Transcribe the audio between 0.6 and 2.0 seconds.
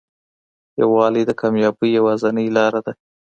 یووالی د کامیابۍ